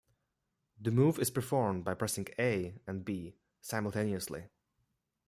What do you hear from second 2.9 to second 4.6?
B simultaneously.